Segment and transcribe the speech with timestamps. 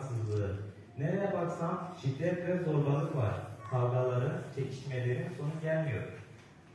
[0.00, 0.56] haksızlığı?
[0.98, 3.34] Nereye baksam şiddet ve zorbalık var.
[3.70, 6.02] Kavgaların, çekişmelerin sonu gelmiyor.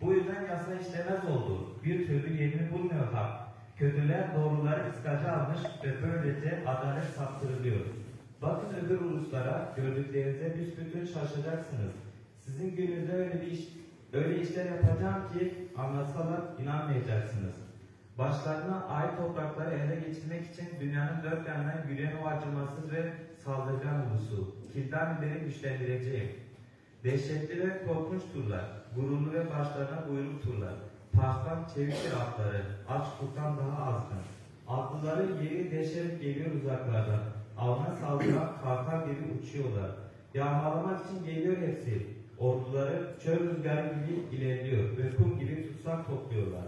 [0.01, 1.67] Bu yüzden yasa işlemez oldu.
[1.83, 3.45] Bir türlü yerini bulmuyor hak.
[3.77, 7.85] Kötüler doğruları iskaca almış ve böylece adalet saptırılıyor.
[8.41, 11.93] Bakın öbür uluslara, gördüklerinize büsbütün şaşacaksınız.
[12.39, 13.67] Sizin gününüzde öyle bir iş,
[14.13, 17.64] öyle işler yapacağım ki anlatsalar inanmayacaksınız.
[18.17, 23.13] Başlarına ait toprakları ele geçirmek için dünyanın dört yanından yürüyen o acımasız ve
[23.45, 26.29] saldırgan ulusu, Kildanileri güçlendireceğim.
[27.03, 28.65] Dehşetli ve korkunç turlar,
[28.95, 30.73] gururlu ve başlarına buyruk turlar,
[31.13, 34.23] pastan çeviktir atları, aç kurttan daha azgın.
[34.67, 37.21] Atlıları yeri deşerek geliyor uzaklardan,
[37.57, 39.91] avına saldıran kartal gibi uçuyorlar.
[40.33, 42.07] Yağmalamak için geliyor hepsi,
[42.39, 46.65] orduları çöl rüzgarı gibi ilerliyor ve kum gibi tutsak topluyorlar.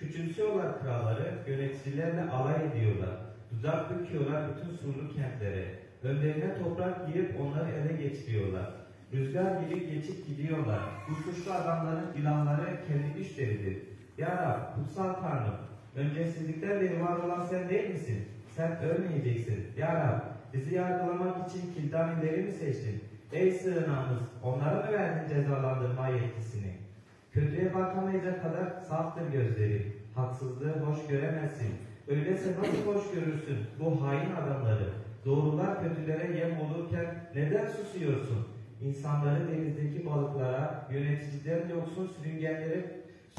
[0.00, 3.16] Küçümsüyorlar kralları, yöneticilerle alay ediyorlar.
[3.50, 5.64] Tuzak büküyorlar bütün surlu kentlere.
[6.02, 8.70] Önlerine toprak girip onları ele geçiriyorlar.
[9.12, 10.80] Rüzgar gibi geçip gidiyorlar.
[11.08, 13.78] Bu adamların ilanları kendi güçleridir.
[14.18, 15.56] Ya Rab, kutsal Tanrım,
[15.96, 18.24] öncesizlikten beri var olan sen değil misin?
[18.56, 19.66] Sen ölmeyeceksin.
[19.78, 20.20] Ya Rab,
[20.54, 23.04] bizi yargılamak için Kildanileri mi seçtin?
[23.32, 26.59] Ey sığınağımız, onlara mı verdin cezalandırma yetkisini?
[27.32, 29.92] Kötüye bakamayacak kadar saftır gözleri.
[30.14, 31.74] Haksızlığı hoş göremezsin.
[32.08, 34.88] Öyleyse nasıl hoş görürsün bu hain adamları?
[35.24, 38.46] Doğrular kötülere yem olurken neden susuyorsun?
[38.82, 42.86] İnsanları denizdeki balıklara, yöneticilerin yoksul sürüngenlere,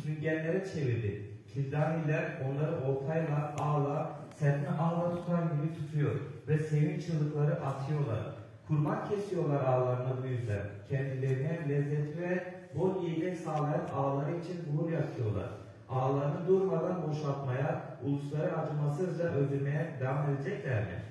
[0.02, 1.22] sürüngenlere çevirdi.
[1.54, 6.12] Kildaniler onları oltayla, ağla, sertme ağla tutar gibi tutuyor
[6.48, 8.36] ve sevinç çığlıkları atıyorlar.
[8.68, 10.62] Kurban kesiyorlar ağlarına bu yüzden.
[10.90, 15.50] Kendilerine lezzetli ve bol yiyecek sağlayan ağları için buhur yakıyorlar.
[15.90, 21.04] Ağlarını durmadan boşaltmaya, ulusları acımasızca öldürmeye devam edecekler mi?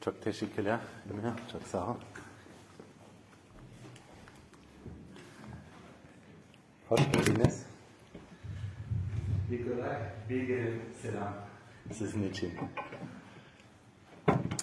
[0.00, 0.78] Çok teşekkürler.
[1.10, 1.94] Emine, Çok sağ ol.
[6.88, 7.66] Hoş geldiniz.
[9.50, 9.96] Nikolay
[10.30, 11.32] Bilge'nin selam
[11.92, 12.52] sizin için.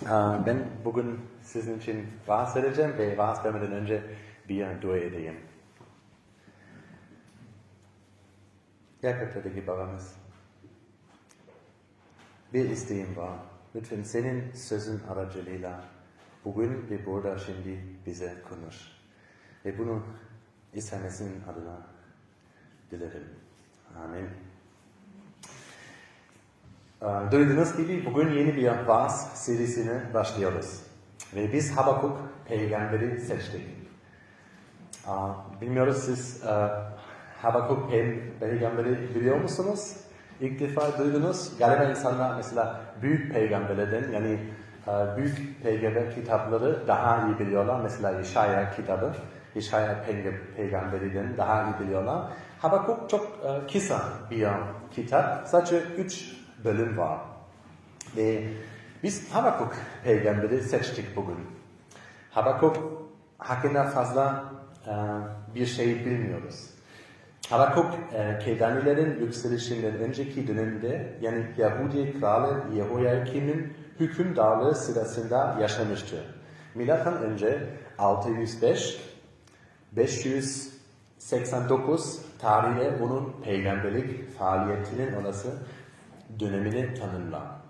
[0.09, 4.03] Aa, Ben bugün sizin için vaaz vereceğim ve vaaz vermeden önce
[4.49, 5.35] bir dua edeyim.
[9.03, 10.15] Yakıttaki babamız,
[12.53, 13.39] bir isteğim var.
[13.75, 15.83] Lütfen senin sözün aracılığıyla
[16.45, 18.75] bugün ve burada şimdi bize konuş.
[19.65, 20.03] Ve bunu
[20.73, 21.87] İsa Mesih'in adına
[22.91, 23.23] dilerim.
[24.03, 24.29] Amin.
[27.31, 30.90] Duyduğunuz gibi bugün yeni bir vaaz serisine başlıyoruz.
[31.35, 33.61] Ve biz Habakuk peygamberi seçtik.
[35.61, 36.67] Bilmiyoruz siz e,
[37.41, 39.97] Habakuk pe- peygamberi biliyor musunuz?
[40.41, 41.57] İlk defa duydunuz.
[41.59, 44.39] Galiba insanlar mesela büyük peygamberlerden yani
[44.87, 47.79] e, büyük peygamber kitapları daha iyi biliyorlar.
[47.83, 49.13] Mesela İşaya kitabı,
[50.07, 52.21] peyg- peygamberinden daha iyi biliyorlar.
[52.59, 54.37] Habakuk çok e, kısa bir
[54.91, 55.47] kitap.
[55.47, 57.17] Sadece üç bölüm var.
[58.17, 58.43] Ve
[59.03, 61.37] biz Habakuk peygamberi seçtik bugün.
[62.31, 62.77] Habakuk
[63.37, 64.53] hakkında fazla
[64.87, 64.93] e,
[65.55, 66.69] bir şey bilmiyoruz.
[67.49, 76.23] Habakuk e, Kedanilerin yükselişinden önceki dönemde yani Yahudi kralı Yehoyakim'in hükümdarlığı sırasında yaşamıştı.
[76.75, 79.01] Milattan önce 605
[79.91, 85.47] 589 tarihe onun peygamberlik faaliyetinin olası
[86.39, 87.60] dönemini tanımlar.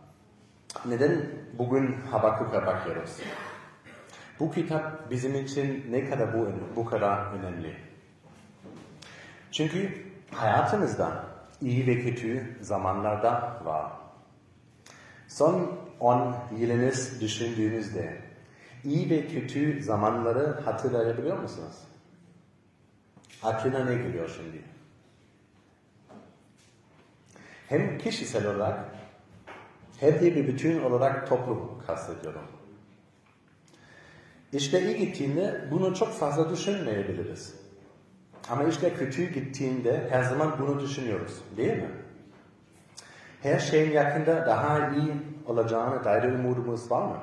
[0.85, 3.17] Neden bugün Habakuk'a bakıyoruz?
[4.39, 7.75] Bu kitap bizim için ne kadar bu, bu kadar önemli?
[9.51, 11.23] Çünkü hayatımızda
[11.61, 13.91] iyi ve kötü zamanlarda var.
[15.27, 18.17] Son 10 yılınız düşündüğünüzde
[18.83, 21.75] iyi ve kötü zamanları hatırlayabiliyor musunuz?
[23.43, 24.61] Aklına ne geliyor şimdi?
[27.69, 29.00] Hem kişisel olarak
[30.01, 32.41] de bir bütün olarak toplum kastediyorum.
[34.53, 37.55] İşte iyi gittiğinde bunu çok fazla düşünmeyebiliriz.
[38.49, 41.41] Ama işte kötü gittiğinde her zaman bunu düşünüyoruz.
[41.57, 41.91] Değil mi?
[43.43, 45.13] Her şeyin yakında daha iyi
[45.45, 47.17] olacağına dair umudumuz var mı?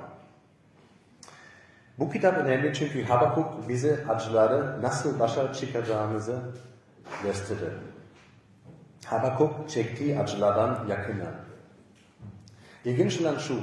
[1.99, 6.41] Bu kitap önemli çünkü Habakuk bize acıları nasıl başa çıkacağımızı
[7.23, 7.73] gösterir.
[9.07, 11.48] Habakuk çektiği acılardan yakınır.
[12.85, 13.61] İlginç olan şu,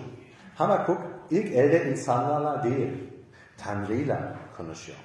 [0.56, 1.02] Habakuk
[1.32, 2.92] ilk elde insanlarla değil,
[3.58, 4.98] Tanrı'yla konuşuyor.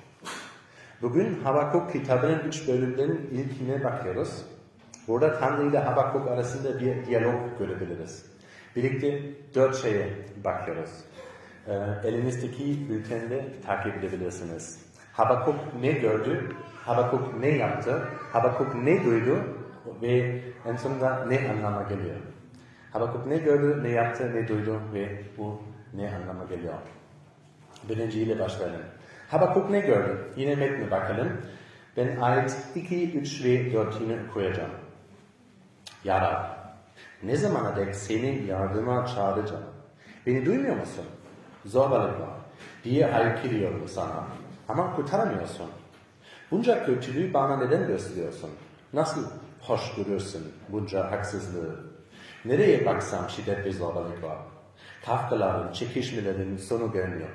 [1.02, 4.44] Bugün Habakuk kitabının üç bölümlerinin ilkine bakıyoruz.
[5.08, 8.26] Burada Tanrı ile Habakuk arasında bir diyalog görebiliriz.
[8.76, 9.22] Birlikte
[9.54, 10.08] dört şeye
[10.44, 10.90] bakıyoruz.
[11.66, 11.72] Ee,
[12.04, 14.78] elinizdeki bültende takip edebilirsiniz.
[15.12, 16.56] Habakuk ne gördü?
[16.84, 18.02] Habakuk ne yaptı?
[18.32, 19.38] Habakuk ne duydu?
[20.02, 22.16] Ve en sonunda ne anlama geliyor?
[22.92, 25.62] Habakuk ne gördü, ne yaptı, ne duydu ve bu
[25.94, 26.74] ne anlama geliyor?
[27.88, 28.80] Birinciyle başlayalım.
[29.28, 30.32] Habakuk ne gördü?
[30.36, 31.28] Yine metne bakalım.
[31.96, 34.70] Ben ayet 2, 3 ve 4 yine okuyacağım.
[36.04, 36.44] Ya Rab,
[37.22, 39.64] ne zamana dek seni yardıma çağıracağım?
[40.26, 41.04] Beni duymuyor musun?
[41.66, 42.30] Zorbalık var
[42.84, 44.26] diye haykırıyorum sana.
[44.68, 45.66] Ama kurtaramıyorsun.
[46.50, 48.50] Bunca kötülüğü bana neden gösteriyorsun?
[48.92, 51.89] Nasıl hoş görürsün bunca haksızlığı?
[52.44, 54.38] Nereye baksam şiddet ve zorbalık var.
[55.04, 57.28] Kafkaların, çekişmelerin sonu gelmiyor.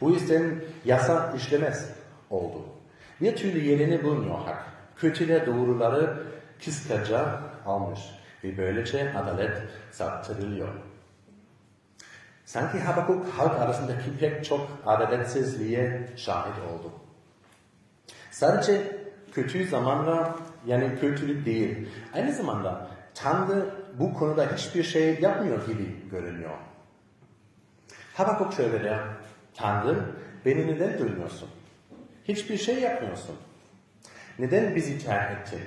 [0.00, 0.54] Bu yüzden
[0.84, 1.90] yasa işlemez
[2.30, 2.64] oldu.
[3.20, 4.64] Bir türlü yerini bulmuyor hak.
[4.96, 6.22] Kötüler doğruları
[6.64, 8.00] kıskaca almış
[8.44, 10.68] ve böylece adalet saptırılıyor.
[12.44, 16.92] Sanki Habakuk halk arasındaki pek çok adaletsizliğe şahit oldu.
[18.30, 18.98] Sadece
[19.32, 20.36] kötü zamanla
[20.66, 21.88] yani kötülük değil.
[22.14, 23.66] Aynı zamanda Tanrı
[23.98, 26.58] bu konuda hiçbir şey yapmıyor gibi görünüyor.
[28.14, 29.00] Habakuk şöyle der.
[29.54, 30.16] Tanrım
[30.46, 31.48] beni neden duymuyorsun?
[32.24, 33.36] Hiçbir şey yapmıyorsun.
[34.38, 35.60] Neden bizi terk ettin?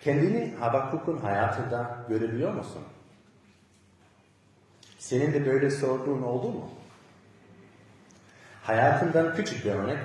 [0.00, 2.82] Kendini Habakuk'un hayatında görebiliyor musun?
[4.98, 6.70] Senin de böyle sorduğun oldu mu?
[8.62, 9.98] Hayatından küçük bir örnek.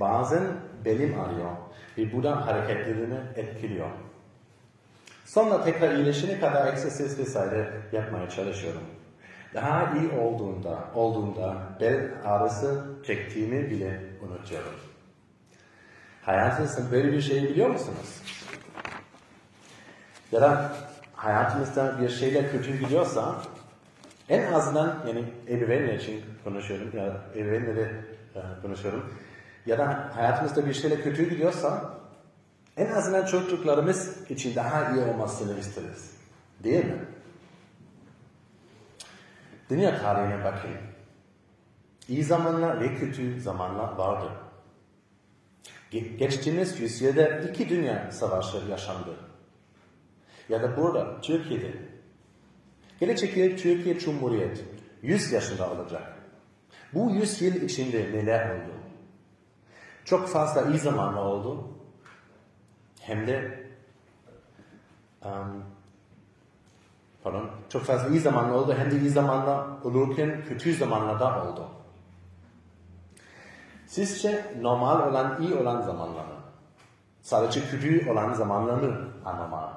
[0.00, 0.42] Bazen
[0.84, 1.50] belim ağrıyor
[1.98, 3.88] ve bu da hareketlerini etkiliyor.
[5.28, 8.82] Sonra tekrar iyileşene kadar egzersiz vesaire yapmaya çalışıyorum.
[9.54, 14.72] Daha iyi olduğunda, olduğunda bel ağrısı çektiğimi bile unutuyorum.
[16.22, 18.22] Hayatınızda böyle bir şey biliyor musunuz?
[20.32, 20.72] Ya da
[21.14, 23.34] hayatımızda bir şeyler kötü gidiyorsa
[24.28, 27.90] en azından yani ebeveynler için konuşuyorum ya ebeveynlere
[28.34, 29.14] e, konuşuyorum.
[29.66, 31.97] Ya da hayatımızda bir şeyler kötü gidiyorsa
[32.78, 36.10] en azından çocuklarımız için daha iyi olmasını isteriz.
[36.64, 37.04] Değil mi?
[39.70, 40.70] Dünya tarihine bakın.
[42.08, 44.30] İyi zamanlar ve kötü zamanlar vardı.
[45.92, 49.16] Ge- Geçtiğimiz yüzyılda iki dünya savaşı yaşandı.
[50.48, 51.72] Ya da burada, Türkiye'de.
[53.00, 54.64] Gelecek yıl Türkiye Cumhuriyet
[55.02, 56.02] 100 yaşında olacak.
[56.94, 58.72] Bu 100 yıl içinde neler oldu?
[60.04, 61.77] Çok fazla iyi zamanlar oldu.
[63.08, 63.64] Hem de
[65.24, 65.64] um,
[67.22, 68.74] pardon, çok fazla iyi zamanlar oldu.
[68.78, 71.68] Hem de iyi zamanlar olurken kötü zamanlar da oldu.
[73.86, 76.40] Sizce normal olan, iyi olan zamanlar mı?
[77.22, 79.68] Sadece kötü olan zamanlar mı anormal?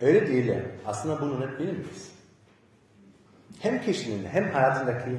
[0.00, 0.54] Öyle değil.
[0.86, 2.12] Aslında bunu net bilmeyiz.
[3.60, 5.18] Hem kişinin hem hayatındaki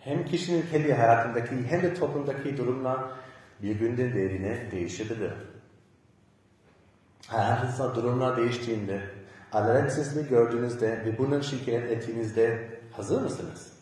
[0.00, 2.98] hem kişinin kendi hayatındaki hem de toplumdaki durumlar
[3.62, 5.32] bir günden diğerine değişebilir.
[7.30, 9.02] Hayatınızda durumlar değiştiğinde,
[9.52, 13.72] adaletsizliği gördüğünüzde ve bundan şikayet ettiğinizde hazır mısınız?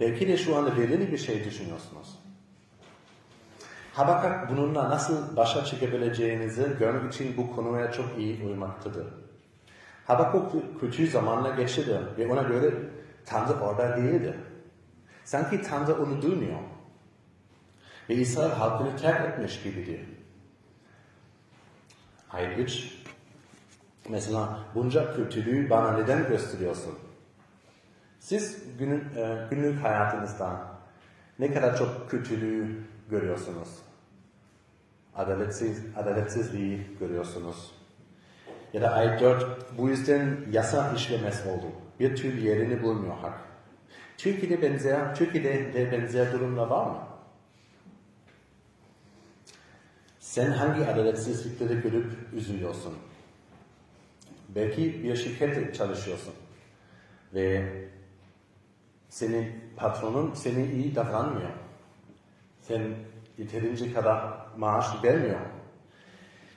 [0.00, 2.18] Belki de şu anda belirli bir şey düşünüyorsunuz.
[3.92, 9.06] Habakak bununla nasıl başa çıkabileceğinizi görmek için bu konuya çok iyi uymaktadır.
[10.06, 12.74] Habakuk kötü zamanla geçti ve ona göre
[13.26, 14.38] Tanrı orada değildi.
[15.24, 16.58] Sanki Tanrı onu duymuyor.
[18.08, 20.15] Ve İsrail halkını terk etmiş gibidir.
[22.30, 22.96] Ayet 3
[24.08, 26.94] Mesela bunca kötülüğü bana neden gösteriyorsun?
[28.20, 30.60] Siz günün, e, günlük hayatınızda
[31.38, 33.68] ne kadar çok kötülüğü görüyorsunuz?
[35.16, 37.72] Adaletsiz, adaletsizliği görüyorsunuz.
[38.72, 41.66] Ya da ayet 4 bu yüzden yasa işlemez oldu.
[42.00, 43.40] Bir türlü yerini bulmuyor hak.
[44.18, 46.98] Türkiye'de benzer, Türkiye'de de benzer durumlar var mı?
[50.36, 52.94] Sen hangi adaletsizlikleri görüp üzülüyorsun?
[54.48, 56.34] Belki bir şirkette çalışıyorsun
[57.34, 57.72] ve
[59.08, 61.50] senin patronun seni iyi davranmıyor.
[62.62, 62.82] Sen
[63.38, 65.40] yeterince kadar maaş vermiyor.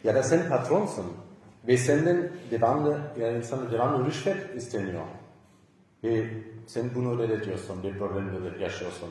[0.03, 1.05] Ya da sen patronsun
[1.67, 5.03] ve senden devamlı, yani sana devamlı rüşvet isteniyor.
[6.03, 6.27] Ve
[6.67, 9.09] sen bunu reddediyorsun, bir problemle yaşıyorsun.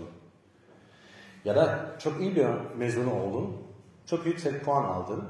[1.44, 2.46] Ya da çok iyi bir
[2.76, 3.67] mezun oldun,
[4.10, 5.24] çok yüksek puan aldın,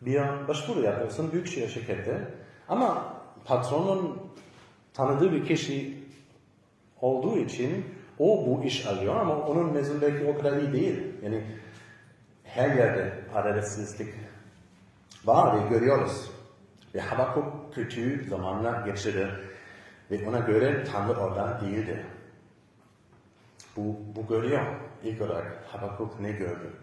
[0.00, 2.28] bir başvuru yapıyorsun büyük şirkette
[2.68, 3.14] ama
[3.44, 4.18] patronun
[4.94, 6.02] tanıdığı bir kişi
[7.00, 7.86] olduğu için
[8.18, 11.02] o bu iş alıyor ama onun mezun belki o kadar iyi değil.
[11.22, 11.44] Yani
[12.44, 14.14] her yerde adaletsizlik
[15.24, 16.30] var ve görüyoruz.
[16.94, 19.30] Ve Habakuk kötü zamanlar geçirdi
[20.10, 22.06] ve ona göre Tanrı oradan değildi.
[23.76, 24.62] Bu, bu görüyor.
[25.04, 26.81] İlk olarak Habakuk ne gördü?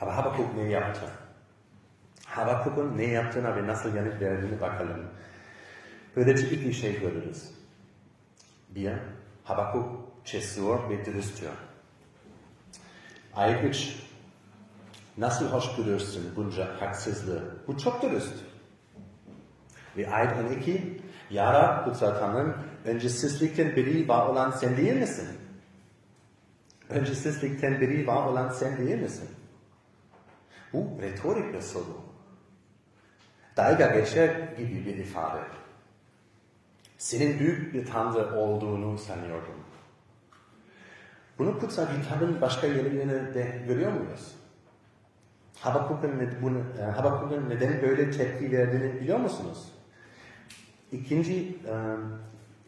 [0.00, 1.10] Ama Habakuk ne yaptı?
[2.24, 5.06] Habakuk'un ne yaptığına ve nasıl yanıt verdiğini bakalım.
[6.16, 7.50] Böylece iki şey görürüz.
[8.70, 8.92] Bir,
[9.44, 11.48] Habakuk cesur ve dürüsttür.
[13.34, 13.96] Ayet 3.
[15.18, 17.56] Nasıl hoş görürsün bunca haksızlığı?
[17.66, 18.34] Bu çok dürüst.
[19.96, 21.00] Ve ayet 12.
[21.30, 25.28] Ya Rab kutsal Tanrım, öncesizlikten beri var olan sen değil misin?
[26.88, 29.28] Öncesizlikten beri var olan sen değil misin?
[30.72, 32.00] Bu retorik bir soru.
[33.56, 35.40] Dalga geçer gibi bir ifade.
[36.98, 39.54] Senin büyük bir tanrı olduğunu sanıyordum.
[41.38, 44.34] Bunu kutsal kitabın başka yerlerinde de görüyor muyuz?
[45.60, 49.72] Habakuk'un bunu, e, Habakuk'un neden böyle tepki verdiğini biliyor musunuz?
[50.92, 51.74] İkinci, e,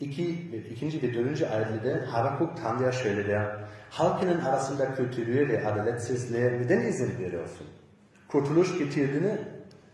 [0.00, 0.30] iki,
[0.70, 3.56] ikinci ve dördüncü ayetlerde Habakuk Tanrı'ya şöyle der.
[3.90, 7.66] Halkının arasında kötülüğe ve adaletsizliğe neden izin veriyorsun?
[8.32, 9.38] Kurtuluş getirdiğini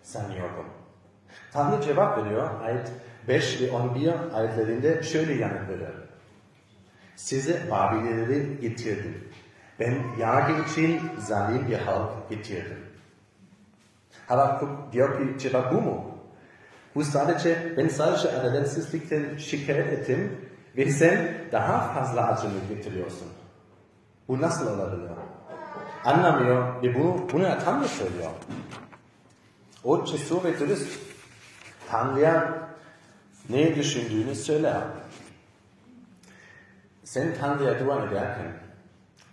[0.02, 0.66] sanıyordum.
[1.52, 2.60] Tanrı cevap veriyor.
[2.60, 2.92] Ayet
[3.28, 5.94] 5 ve 11 ayetlerinde şöyle yanıt verir.
[7.16, 9.28] Size Babilleri getirdim.
[9.80, 12.78] Ben yargı için zalim bir halk getirdim.
[14.26, 16.18] Habakuk diyor ki cevap bu mu?
[16.94, 20.32] Bu sadece, ben sadece adaletsizlikten şikayet ettim
[20.76, 23.28] ve sen daha fazla acını getiriyorsun.
[24.28, 25.10] Bu nasıl olabilir?
[26.06, 28.30] Anlamıyor ve bunu, bunu Tanrı söylüyor.
[29.84, 31.00] O cesur ve dürüst.
[31.88, 32.68] Tanrı'ya
[33.48, 34.82] ne düşündüğünü söyler.
[37.04, 38.52] Sen Tanrı'ya dua ederken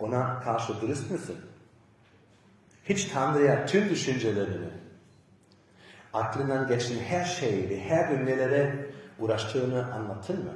[0.00, 1.36] ona karşı dürüst müsün?
[2.84, 4.70] Hiç Tanrı'ya tüm düşüncelerini,
[6.12, 10.52] aklından geçen her şeyi ve her gün uğraştığını anlattın mı?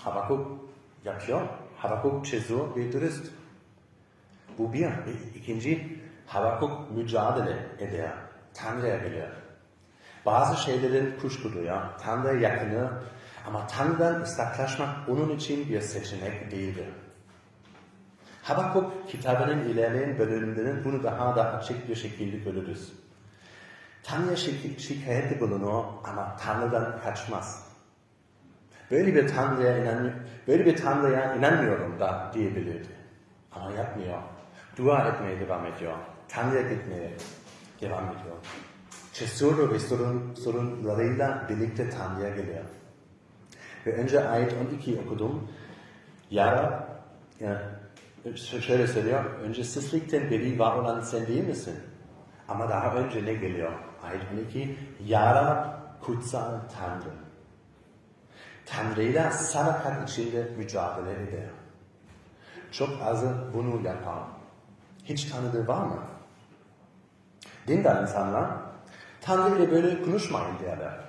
[0.00, 0.70] Habakuk
[1.04, 1.48] yapıyor.
[1.76, 3.26] Habakuk cesur ve dürüst.
[4.58, 4.88] Bu bir.
[5.34, 8.12] İkinci, Habakuk mücadele eder.
[8.54, 9.30] Tanrı'ya gelir.
[10.26, 11.98] Bazı şeylerin kuşku duyar.
[11.98, 12.90] Tanrı'ya yakını
[13.46, 16.86] ama Tanrı'dan ıslaklaşmak onun için bir seçenek değildir.
[18.42, 22.92] Habakuk kitabının ilerleyen bölümlerinin bunu daha da açık bir şekilde görürüz.
[24.02, 27.66] Tanrı'ya şik şikayette bulunur ama Tanrı'dan kaçmaz.
[28.90, 30.12] Böyle bir Tanrı'ya inan
[30.48, 32.88] böyle bir Tanrı'ya inanmıyorum da diyebilirdi.
[33.52, 34.18] Ama yapmıyor.
[34.76, 35.92] Dua etmeye devam ediyor.
[36.28, 37.12] Tanrı'ya gitmeye
[37.80, 38.36] devam ediyor.
[39.12, 42.64] Cesur ve sorun, sorunlarıyla birlikte Tanrı'ya geliyor.
[43.86, 45.48] Ve önce ayet 12 okudum.
[46.30, 46.88] Yara,
[47.40, 47.62] ya,
[48.36, 51.78] şöyle söylüyor, öncesizlikten beri var olan sen değil misin?
[52.48, 53.72] Ama daha önce ne geliyor?
[54.02, 57.14] Ayet 12, Yara kutsal Tanrı.
[58.66, 61.50] Tanrı'yla sadakat içinde mücadele eder.
[62.72, 64.35] Çok azı bunu yapar.
[65.08, 65.98] Hiç tanıdığı var mı?
[67.68, 68.50] Dindar insanlar
[69.20, 71.00] Tanrı ile böyle konuşmayın derler.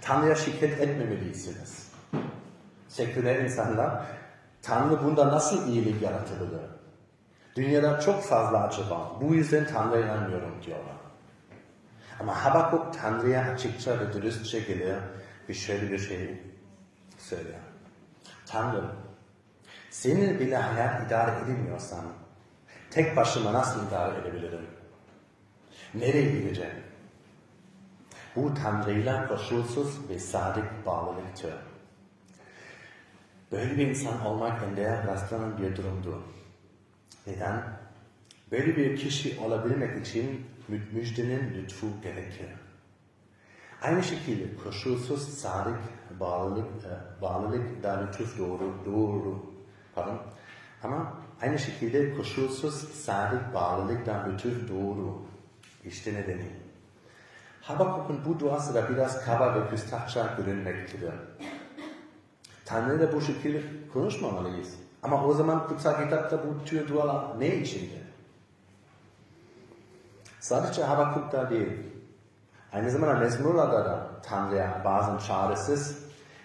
[0.00, 1.92] Tanrı'ya şirket etmemelisiniz.
[2.88, 4.02] Seküler insanlar
[4.62, 6.60] Tanrı bunda nasıl iyilik yaratabilir?
[7.56, 9.02] Dünyada çok fazla acı var.
[9.20, 10.96] Bu yüzden Tanrı'ya inanmıyorum diyorlar.
[12.20, 14.96] Ama Habakuk Tanrı'ya açıkça ve dürüstçe gelir
[15.48, 16.42] ve şöyle bir şey
[17.18, 17.60] söyler.
[18.46, 18.84] Tanrı,
[19.90, 22.04] senin bile hayat idare edemiyorsan
[22.96, 24.66] tek başıma nasıl idare edebilirim?
[25.94, 26.74] Nereye gideceğim?
[28.36, 31.54] Bu Tanrı'yla koşulsuz ve sadık bağlılıktır.
[33.52, 36.16] Böyle bir insan olmak ende rastlanan bir durumdur.
[37.26, 37.62] Neden?
[38.52, 42.48] Böyle bir kişi olabilmek için müjdenin lütfu gerekir.
[43.82, 45.78] Aynı şekilde koşulsuz sadık
[46.20, 49.46] bağlılık, e, bağlılık da lütuf doğru, doğru,
[49.94, 50.18] pardon.
[50.82, 55.22] Ama aynı şekilde koşulsuz sadık bağlılık da lütuf doğru.
[55.84, 56.50] İşte nedeni.
[57.62, 61.14] Habakuk'un bu duası da biraz kaba ve küstahça görünmektedir.
[62.64, 63.62] Tanrı'yla bu şekilde
[63.92, 64.74] konuşmamalıyız.
[65.02, 68.00] Ama o zaman kutsal kitapta bu tür dualar ne içindi?
[70.40, 71.72] Sadece Habakuk'ta değil.
[72.72, 75.98] Aynı zamanda mezmurlarda da Tanrı'ya bazen çaresiz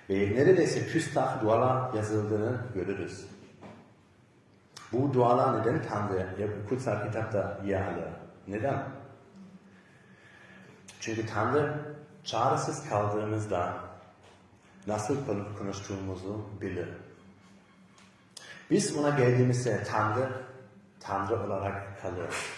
[0.09, 3.25] ve neredeyse küstah dualar yazıldığını görürüz.
[4.93, 8.09] Bu dualar neden Tanrı'ya kutsal kitapta yer alır?
[8.47, 8.83] Neden?
[10.99, 13.73] Çünkü Tanrı çaresiz kaldığımızda
[14.87, 15.17] nasıl
[15.59, 16.89] konuştuğumuzu bilir.
[18.71, 20.29] Biz ona geldiğimizde Tanrı,
[20.99, 22.57] Tanrı olarak kalıyor.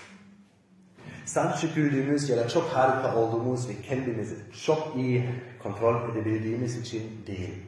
[1.25, 4.35] Sadece güldüğümüz ya da çok harika olduğumuz ve kendimizi
[4.65, 5.29] çok iyi
[5.63, 7.63] kontrol edebildiğimiz için değil.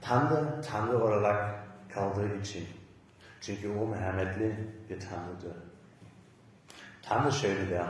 [0.00, 2.79] Tanrı, Tanrı olarak kaldığı için.
[3.40, 4.56] Çünkü o merhametli
[4.90, 5.56] bir Tanrı'dır.
[7.02, 7.86] Tanrı şöyle der.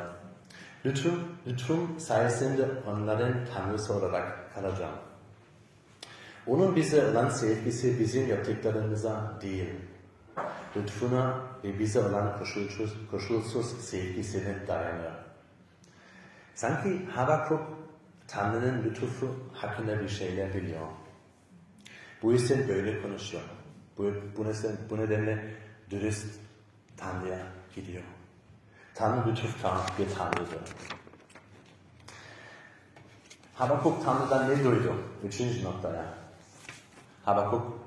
[0.86, 4.94] Lütfum, lütfum sayesinde onların Tanrısı olarak kalacağım.
[6.46, 9.70] Onun bize olan sevgisi bizim yaptıklarımıza değil.
[10.76, 15.12] Lütfuna ve bize olan koşulsuz, koşulsuz sevgisine dayanıyor.
[16.54, 17.60] Sanki Habakuk
[18.28, 20.86] Tanrı'nın lütfu hakkında bir şeyler biliyor.
[22.22, 23.42] Bu yüzden böyle konuşuyor.
[24.00, 25.44] Bu, bu, nedenle, bu nedenle
[25.90, 26.40] dürüst
[26.96, 27.38] Tanrı'ya
[27.74, 28.02] gidiyor.
[28.94, 30.60] Tanrı lütuftan bir Tanrı'dır.
[33.54, 34.94] Habakuk Tanrı'dan ne duydu?
[35.24, 36.04] Üçüncü noktaya.
[37.24, 37.78] Habakuk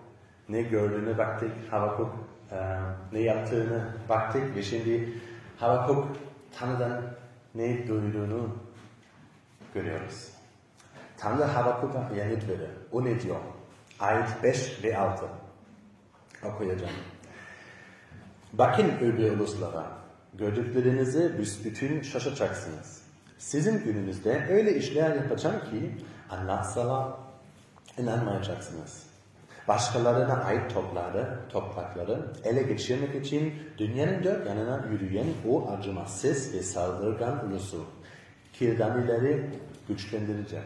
[0.49, 2.15] ne gördüğünü baktık, Habakuk
[2.51, 2.79] e,
[3.11, 5.21] ne yaptığını baktık ve şimdi
[5.57, 6.07] Habakuk
[6.59, 7.01] Tanrı'dan
[7.55, 8.55] ne duyduğunu
[9.73, 10.29] görüyoruz.
[11.17, 12.69] Tanrı Habakuk'a yanıt verir.
[12.91, 13.39] O ne diyor?
[13.99, 15.42] Ayet 5 ve 6
[16.45, 16.93] okuyacağım.
[18.53, 19.91] Bakın öbür uluslara,
[20.33, 23.01] gördüklerinizi büsbütün şaşacaksınız.
[23.37, 25.97] Sizin gününüzde öyle işler yapacağım ki
[26.29, 27.07] anlatsalar
[27.97, 29.03] inanmayacaksınız.
[29.67, 37.51] Başkalarına ait topları, toprakları ele geçirmek için dünyanın dört yanına yürüyen o acımasız ve saldırgan
[37.51, 37.85] ulusu
[38.53, 39.49] Kirdanileri
[39.87, 40.63] güçlendirecek.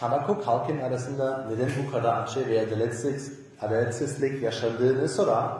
[0.00, 5.52] Habakuk halkın arasında neden bu kadar acı ve adaletsiz, adaletsizlik yaşandığını sorar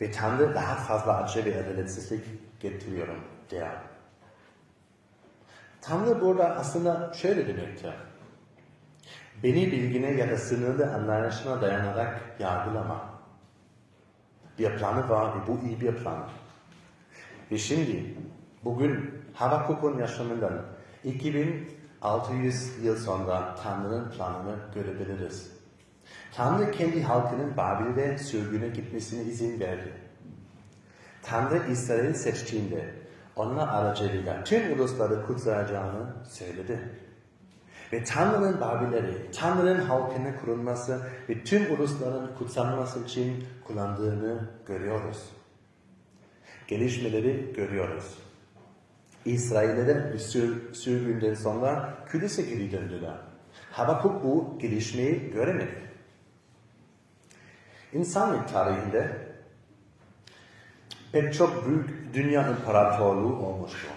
[0.00, 2.24] ve Tanrı daha fazla acı ve adaletsizlik
[2.60, 3.18] getiriyorum
[3.50, 3.76] der.
[5.80, 7.92] Tanrı burada aslında şöyle demektir.
[9.42, 13.10] Beni bilgine ya da sınırlı anlayışına dayanarak yargılama.
[14.58, 16.28] Bir planı var ve bu iyi bir plan.
[17.50, 18.14] Ve şimdi
[18.64, 20.62] bugün Habakuk'un yaşamından
[21.04, 25.59] 2600 yıl sonra Tanrı'nın planını görebiliriz.
[26.32, 29.92] Tanrı kendi halkının Babil'de sürgüne gitmesine izin verdi.
[31.22, 32.94] Tanrı İsrail seçtiğinde
[33.36, 36.78] onlar aracılığıyla tüm ulusları kutsayacağını söyledi.
[37.92, 45.24] Ve Tanrı'nın Babilleri, Tanrı'nın halkının kurulması ve tüm ulusların kutsanması için kullandığını görüyoruz.
[46.68, 48.18] Gelişmeleri görüyoruz.
[49.24, 50.18] İsrail'de
[50.72, 53.16] sürgünden sonra Kudüs'e geri döndüler.
[53.72, 55.89] Habakuk bu gelişmeyi göremedi.
[57.92, 59.16] İnsanlık tarihinde
[61.12, 63.88] pek çok büyük dünya imparatorluğu olmuştu.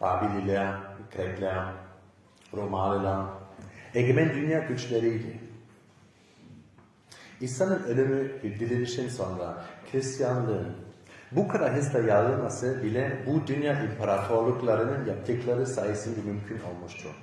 [0.00, 0.74] Babililer,
[1.16, 1.64] Grekler,
[2.54, 3.26] Romalılar,
[3.94, 5.40] egemen dünya güçleriydi.
[7.40, 10.76] İsa'nın ölümü ve dirilişin sonra Hristiyanlığın
[11.32, 17.14] bu kadar hızla yayılması bile bu dünya imparatorluklarının yaptıkları sayesinde mümkün olmuştur.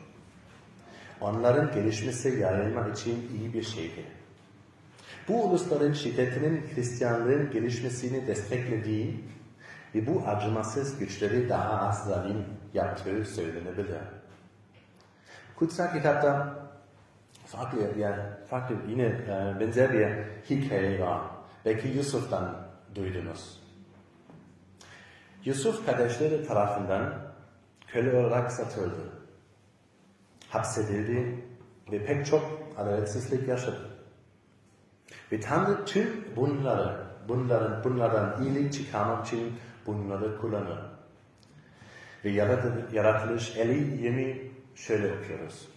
[1.21, 4.05] Onların gelişmesi yayılma için iyi bir şeydi.
[5.27, 9.23] Bu ulusların şiddetinin Hristiyanlığın gelişmesini desteklediği
[9.95, 13.97] ve bu acımasız güçleri daha az zalim yaptığı söylenebilir.
[15.55, 16.55] Kutsal kitapta
[17.45, 20.07] farklı, yani farklı yine e, benzer bir
[20.49, 21.21] hikaye var.
[21.65, 23.61] Belki Yusuf'tan duydunuz.
[25.45, 27.13] Yusuf kardeşleri tarafından
[27.87, 29.11] köle olarak satıldı.
[30.49, 31.45] Hapsedildi
[31.91, 33.86] ve pek çok adaletsizlik yaşadı.
[35.31, 39.53] Ve Tanrı tüm bunları, bunların, bunlardan iyilik çıkarmak için
[39.85, 40.79] bunları kullanır.
[42.25, 42.29] Ve
[42.93, 45.67] yaratılış 50 20 şöyle okuyoruz.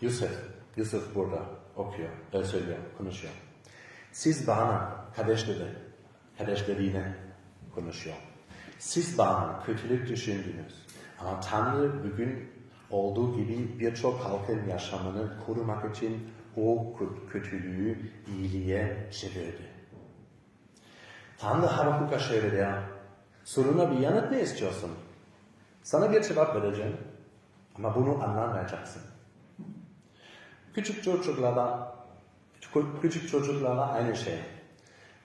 [0.00, 0.30] Yusuf,
[0.76, 1.38] Yusuf burada
[1.76, 3.32] okuyor, öyle söylüyor, konuşuyor.
[4.12, 5.68] Siz bana, kardeşleri,
[6.38, 7.14] kardeşlerine
[7.74, 8.16] konuşuyor.
[8.78, 10.86] Siz bana kötülük düşündünüz.
[11.20, 12.50] Ama Tanrı bugün
[12.90, 16.96] olduğu gibi birçok halkın yaşamını korumak için o
[17.32, 19.72] kötülüğü iyiliğe çevirdi.
[21.38, 22.74] Tanrı Habakuk'a şöyle der.
[23.44, 24.90] Soruna bir yanıt ne istiyorsun?
[25.82, 26.96] Sana bir cevap vereceğim.
[27.74, 29.02] Ama bunu anlamayacaksın.
[30.74, 31.94] Küçük çocuklara,
[33.02, 34.38] küçük çocuklara aynı şey.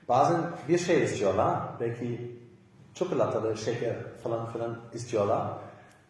[0.10, 1.60] Bazen bir şey istiyorlar.
[1.80, 2.38] Belki
[2.94, 5.48] çikolatalı şeker falan filan istiyorlar.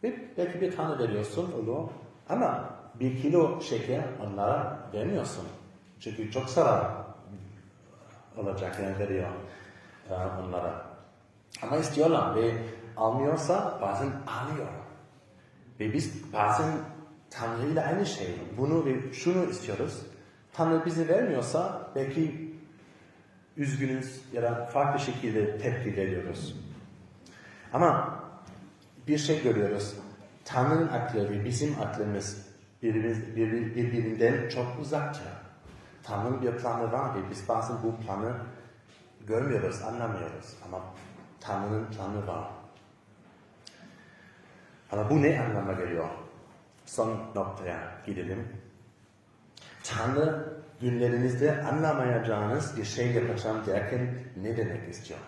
[0.03, 1.89] Ve belki bir tane veriyorsun olur.
[2.29, 5.45] Ama bir kilo şeker onlara vermiyorsun.
[5.99, 6.91] Çünkü çok zarar
[8.37, 9.29] olacak yani veriyor
[10.43, 10.85] onlara.
[11.61, 12.53] Ama istiyorlar ve
[12.97, 14.67] almıyorsa bazen alıyor.
[15.79, 16.71] Ve biz bazen
[17.29, 18.35] Tanrı ile aynı şey.
[18.57, 20.01] Bunu ve şunu istiyoruz.
[20.53, 22.53] Tanrı bize vermiyorsa belki
[23.57, 26.55] üzgünüz ya da farklı şekilde tepki veriyoruz.
[27.73, 28.19] Ama
[29.07, 29.95] bir şey görüyoruz.
[30.45, 32.46] Tanrı'nın aklı ve bizim aklımız
[32.83, 35.23] birbirimiz- birbir- birbirinden çok uzakta.
[36.03, 38.37] Tanrı'nın bir planı var ve biz bazen bu planı
[39.27, 40.57] görmüyoruz, anlamıyoruz.
[40.65, 40.81] Ama
[41.39, 42.47] Tanrı'nın planı var.
[44.91, 46.07] Ama bu ne anlama geliyor?
[46.85, 48.47] Son noktaya gidelim.
[49.83, 55.19] Tanrı günlerinizde anlamayacağınız bir şey yapacağım derken ne demek istiyor?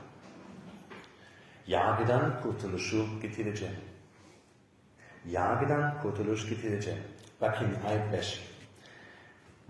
[1.67, 3.75] Yargıdan kurtuluşu getireceğim.
[5.25, 6.99] Yargıdan kurtuluş getireceğim.
[7.41, 8.41] Bakın ayet 5.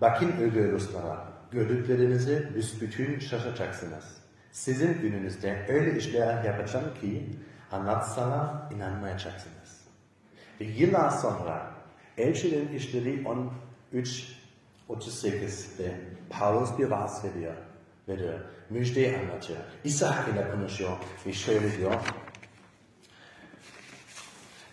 [0.02, 4.18] Bakın öbür Ruslara, gördüklerinizi büsbütün şaşacaksınız.
[4.52, 7.30] Sizin gününüzde öyle işler yapacağım ki
[7.72, 9.82] anlatsalar inanmayacaksınız.
[10.62, 11.72] Ve yıllar sonra
[12.18, 13.28] Elçilerin işleri
[13.94, 14.40] 13
[14.90, 15.96] 38'de
[16.30, 17.54] Paulus bir vaaz veriyor.
[18.08, 18.40] veriyor.
[18.70, 19.60] Müjdeyi anlatıyor.
[19.84, 20.92] İsa hakkında konuşuyor
[21.26, 21.94] ve şöyle diyor.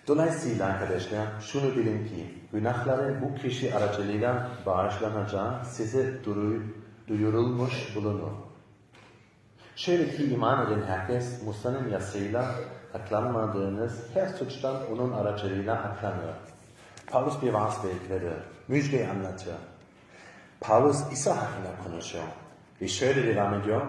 [0.06, 6.24] Dolayısıyla arkadaşlar şunu bilin ki günahların bu kişi aracılığıyla bağışlanacağı size
[7.08, 8.30] duyurulmuş bulunur.
[9.76, 12.54] Şöyle ki iman eden herkes Musa'nın yasıyla
[12.94, 16.34] aklanmadığınız her suçtan onun aracılığıyla aklanıyor.
[17.06, 18.36] Paulus bir vaaz veriyor.
[18.68, 19.56] Müjdeyi anlatıyor.
[20.60, 22.24] Paulus İsa hakkında konuşuyor.
[22.80, 23.82] Ve şöyle devam ediyor.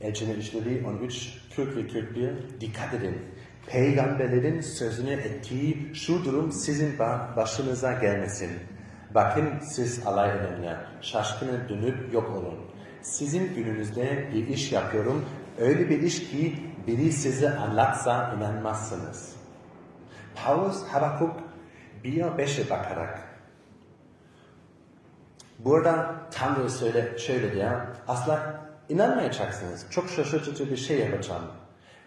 [0.00, 2.60] Elçinin işleri 13, 40 ve 41.
[2.60, 3.33] Dikkat edin.
[3.66, 8.50] Peygamberlerin sözünü ettiği şu durum sizin ba- başınıza gelmesin.
[9.14, 12.58] Bakın siz alay edenler, şaşkına dönüp yok olun.
[13.02, 15.24] Sizin gününüzde bir iş yapıyorum.
[15.58, 19.36] Öyle bir iş ki biri size anlatsa inanmazsınız.
[20.34, 21.36] Paulus Habakuk
[22.04, 23.34] 1-5'e bakarak
[25.58, 29.86] Burada Tanrı söyle, şöyle diyor, asla inanmayacaksınız.
[29.90, 31.42] Çok şaşırtıcı bir şey yapacağım.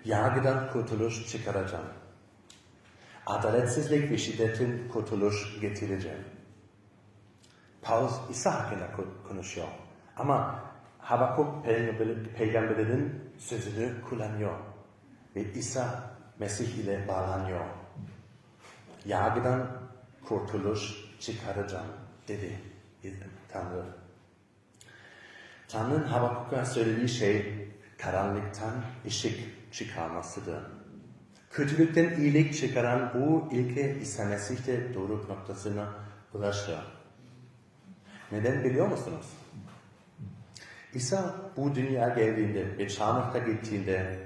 [0.08, 1.86] Yargıdan kurtuluş çıkaracağım.
[3.26, 6.24] Adaletsizlik ve şiddetin kurtuluş getireceğim.
[7.82, 9.68] Paulus İsa hakkında ko- konuşuyor.
[10.18, 10.64] Ama
[11.00, 14.56] Habakuk peygamber- peygamberinin sözünü kullanıyor.
[15.36, 17.66] Ve İsa Mesih ile bağlanıyor.
[19.06, 19.68] Yargıdan
[20.26, 20.82] kurtuluş
[21.20, 21.88] çıkaracağım
[22.28, 22.60] dedi
[23.50, 23.86] Tanrı.
[25.68, 27.54] Tanrı'nın Habakuk'a söylediği şey
[27.98, 28.74] karanlıktan
[29.06, 30.64] ışık çıkarmasıdır.
[31.52, 35.94] Kötülükten iyilik çıkaran bu ilke İsa Mesih'te doruk noktasına
[36.34, 36.78] ulaştı.
[38.32, 39.26] Neden biliyor musunuz?
[40.94, 44.20] İsa bu dünya geldiğinde ve çarmıhta gittiğinde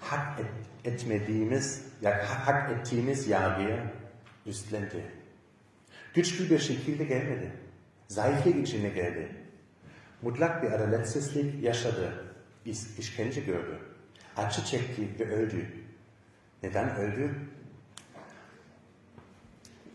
[0.00, 0.46] hak et,
[0.92, 3.92] etmediğimiz, ya hak, ettiğimiz yargıya
[4.46, 5.04] üstlendi.
[6.14, 7.52] Güçlü bir şekilde gelmedi.
[8.08, 9.28] Zayıflık içinde geldi.
[10.22, 12.24] Mutlak bir adaletsizlik yaşadı.
[12.64, 13.91] İş, işkence gördü.
[14.36, 15.66] Acı çekti ve öldü.
[16.62, 17.34] Neden öldü?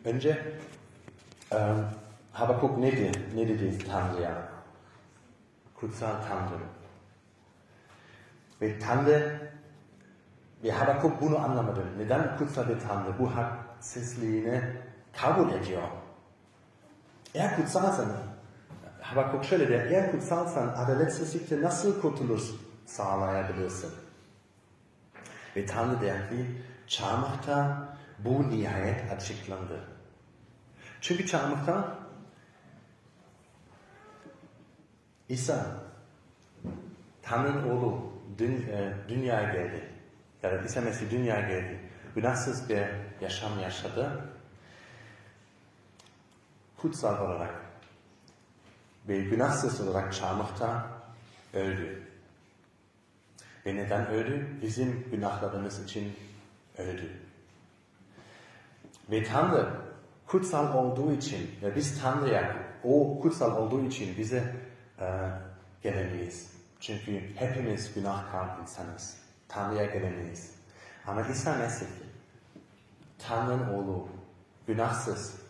[0.06, 0.58] Önce
[1.54, 1.58] e,
[2.34, 4.50] Habakuk ne dedi, ne dedi Tanrı'ya?
[5.76, 6.63] Kutsal Tanrı.
[8.62, 9.52] Ve Tanrı
[10.63, 11.86] ve Habakuk bunu anlamadı.
[11.97, 14.62] Neden kutsal bir Tanrı bu haksızlığını
[15.13, 15.88] kabul ediyor?
[17.34, 18.06] Eğer kutsalsan,
[19.02, 22.43] Habakuk şöyle der, eğer kutsalsan adaletsizlikte nasıl kurtuluş
[22.86, 24.07] sağlayabilirsin?
[25.58, 26.22] Ve Tanrı der
[26.88, 27.88] çarmıhta
[28.20, 29.84] bu nihayet açıklandı.
[31.02, 32.00] Çünkü çarmıhta
[35.30, 35.65] İsa,
[37.22, 39.89] Tanrı'nın oğlu dün, e, dünyaya geldi.
[40.43, 41.80] Ya da İsa Mesih dünyaya geldi.
[42.15, 42.86] Günahsız bir
[43.22, 44.30] yaşam yaşadı.
[46.78, 47.56] Kutsal olarak
[49.08, 50.88] ve günahsız olarak çarmıhta
[51.54, 52.07] öldü.
[53.67, 54.47] Ve neden öldü?
[54.62, 56.13] Bizim günahlarımız için
[56.77, 57.12] öldü.
[59.12, 59.69] Ve Tanrı
[60.27, 64.56] kutsal olduğu için ve biz Tanrı'ya o kutsal olduğu için bize
[64.99, 65.30] e,
[65.84, 66.53] gelemeyiz.
[66.80, 69.17] Çünkü hepimiz günahkar insanız.
[69.47, 70.56] Tanrı'ya gelemeyiz.
[71.08, 71.88] Ama İsa Mesih
[73.19, 74.08] Tanrı'nın oğlu
[74.67, 75.41] günahsız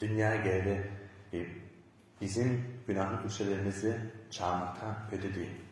[0.00, 0.90] dünyaya geldi
[1.32, 1.46] ve
[2.20, 3.96] bizim günahın ücretlerimizi
[4.30, 5.63] çarmıhta ödedi.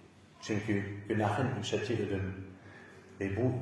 [0.43, 2.35] Çünkü günahın ücreti ölüm
[3.21, 3.53] ve bu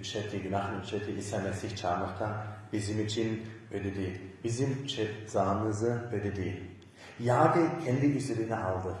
[0.00, 4.20] ücreti, günahın ücreti İsa Mesih çarmıhta bizim için ödedi.
[4.44, 6.62] Bizim cezamızı ödedi.
[7.20, 8.94] Yargı kendi üzerine aldı.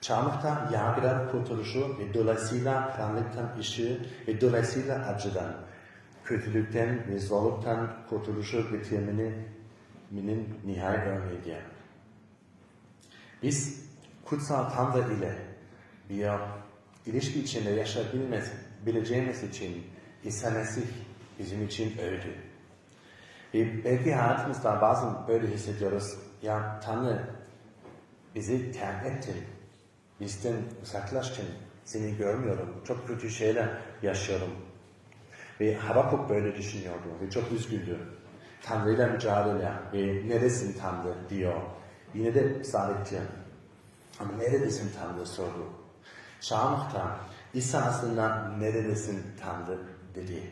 [0.00, 5.54] Çarmıhta yargıdan kurtuluşu ve dolayısıyla karanlıktan ışığı ve dolayısıyla acıdan,
[6.24, 9.34] kötülükten ve zorluktan kurtuluşu getirmenin
[10.64, 11.58] nihayet örneğidir.
[13.42, 13.84] Biz
[14.24, 15.49] kutsal Tanrı ile
[16.10, 16.30] bir
[17.06, 19.86] ilişki içinde yaşayabileceğimiz için
[20.24, 20.86] İsa Mesih
[21.38, 22.34] bizim için öldü.
[23.54, 26.14] Ve belki hayatımızda bazen böyle hissediyoruz.
[26.42, 27.26] Ya Tanrı
[28.34, 29.36] bizi terk ettin.
[30.20, 31.46] Bizden uzaklaştın.
[31.84, 32.82] Seni görmüyorum.
[32.84, 33.68] Çok kötü şeyler
[34.02, 34.50] yaşıyorum.
[35.60, 37.98] Ve Habakuk böyle düşünüyordu ve çok üzgündü.
[38.62, 41.60] Tanrı'yla mücadele ve neresin Tanrı diyor.
[42.14, 43.20] Yine de sabitti.
[44.20, 45.79] Ama neredesin Tanrı sordu.
[46.40, 47.16] Çağmakta
[47.54, 49.78] İsa aslında neredesin Tanrı
[50.14, 50.50] dedi.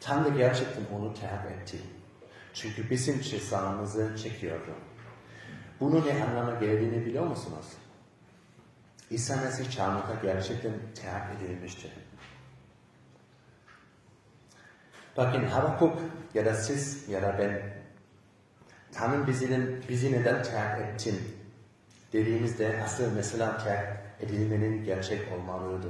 [0.00, 1.78] Tanrı gerçekten onu terk etti.
[2.54, 4.74] Çünkü bizim cezalarımızı çekiyordu.
[5.80, 7.66] Bunun ne anlama geldiğini biliyor musunuz?
[9.10, 11.90] İsa Mesih çağmakta gerçekten terk edilmişti.
[15.16, 15.98] Bakın Habakuk
[16.34, 17.62] ya da siz ya da ben
[18.92, 21.20] Tanrı bizi, bizi neden terk ettin
[22.12, 25.88] dediğimizde asıl mesela terk edilmenin gerçek olmalıydı.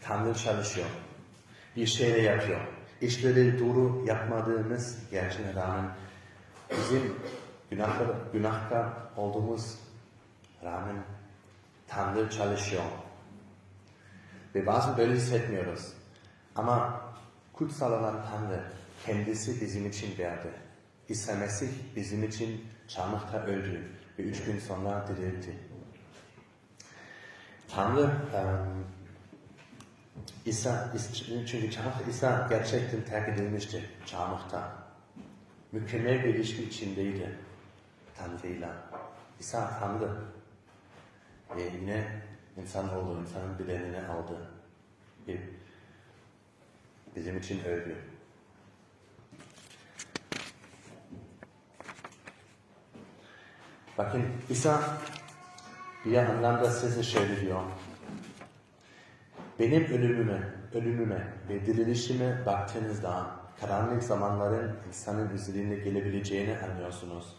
[0.00, 0.86] Tanrı çalışıyor.
[1.76, 2.60] Bir şeyle yapıyor.
[3.00, 5.90] İşleri doğru yapmadığımız gerçeğine rağmen
[6.70, 7.16] bizim
[7.70, 8.86] günahkar, günahkar
[9.16, 9.78] olduğumuz
[10.64, 10.96] rağmen
[11.88, 12.82] Tanrı çalışıyor.
[14.54, 15.92] Ve bazen böyle hissetmiyoruz.
[16.56, 17.02] Ama
[17.52, 18.64] kutsal olan Tanrı
[19.06, 20.48] kendisi bizim için verdi.
[21.08, 23.82] İsa Mesih bizim için çarmıhta öldü
[24.18, 25.71] ve üç gün sonra dirildi.
[27.74, 28.10] Tanrı
[30.46, 30.92] İsa,
[31.46, 34.72] çünkü çarmıhta İsa gerçekten terk edilmişti çarmıhta.
[35.72, 37.38] Mükemmel bir ilişki içindeydi
[38.16, 38.74] Tanrı'yla.
[39.40, 40.10] İsa Tanrı.
[41.56, 42.22] Ve yine
[42.56, 44.50] insan oldu, insanın bedenini aldı.
[45.28, 45.36] Ve
[47.16, 47.96] bizim için öldü.
[53.98, 54.98] Bakın İsa
[56.04, 57.60] bir anlamda size şöyle diyor.
[59.58, 60.42] Benim ölümüme,
[60.74, 63.26] ölümüme ve dirilişime baktığınızda
[63.60, 67.36] karanlık zamanların insanın üzerine gelebileceğini anlıyorsunuz.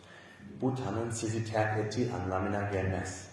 [0.61, 3.29] Bu Tanrı'nın sizi terk ettiği anlamına gelmez.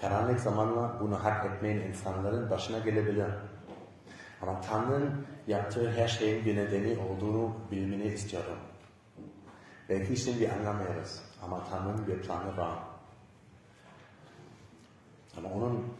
[0.00, 3.30] Karanlık zamanla bunu hak etmeyen insanların başına gelebilir.
[4.42, 8.58] Ama Tanrı'nın yaptığı her şeyin bir nedeni olduğunu bilmeni istiyorum.
[9.88, 12.78] Belki şimdi anlamıyoruz ama Tanrı'nın bir planı var.
[15.36, 15.94] Ama onun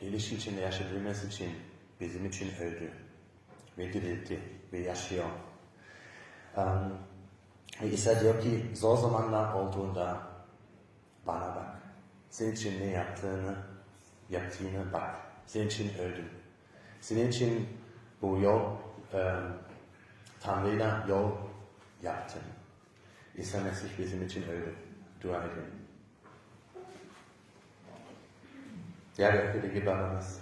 [0.00, 1.50] ilişki içinde yaşayabilmesi için
[2.00, 2.92] bizim için öldü
[3.78, 4.40] ve dirildi
[4.72, 5.26] ve yaşıyor.
[6.56, 6.92] Um,
[7.82, 10.22] ve İsa diyor ki zor zamanlar olduğunda
[11.26, 11.76] bana bak.
[12.30, 13.56] Senin için ne yaptığını,
[14.30, 15.16] yaptığını bak.
[15.46, 16.28] Senin için öldüm.
[17.00, 17.68] Senin için
[18.22, 19.56] bu yol um,
[20.40, 21.30] Tanrı'yla yol
[22.02, 22.42] yaptın.
[23.34, 24.74] İsa Mesih bizim için öldü.
[25.22, 25.75] Dua edin.
[29.18, 30.40] Yeryüzündeki babamız.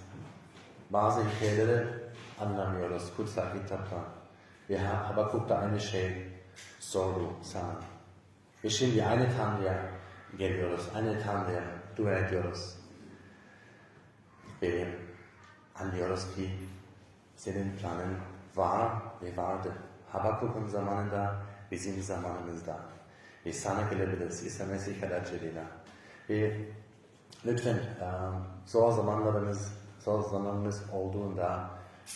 [0.89, 1.87] Bazı hikayeleri
[2.39, 3.97] anlamıyoruz kutsal kitapta.
[4.69, 6.27] Ve Habakuk da aynı şey
[6.79, 7.75] sordu sana.
[8.63, 9.85] Ve şimdi aynı Tanrı'ya
[10.37, 10.89] geliyoruz.
[10.95, 11.63] Aynı Tanrı'ya
[11.97, 12.77] dua ediyoruz.
[14.61, 14.87] Ve
[15.75, 16.49] anlıyoruz ki
[17.35, 18.17] senin planın
[18.55, 19.71] var ve vardı.
[20.11, 21.35] Habakuk'un zamanında,
[21.71, 22.79] bizim zamanımızda.
[23.45, 24.45] Ve sana gelebiliriz.
[24.45, 25.63] İsa Mesih kadarıyla.
[26.29, 26.67] Ve
[27.45, 27.79] lütfen
[28.65, 31.69] zor zamanlarımız, zor zamanımız olduğunda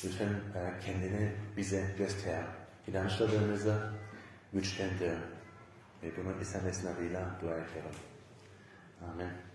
[0.06, 0.30] lütfen
[0.86, 2.44] kendini bize göster.
[2.88, 3.76] İnançlarımızı
[4.54, 5.18] güçlendir.
[6.04, 6.98] Ve bunu İsa Mesih'le
[7.42, 7.96] dua ediyorum.
[9.14, 9.49] Amen.